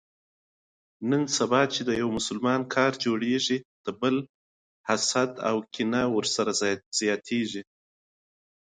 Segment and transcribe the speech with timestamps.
[1.09, 4.15] نن سبا چې د یو مسلمان کار جوړېږي، د بل
[4.87, 7.61] حسدي کېږي.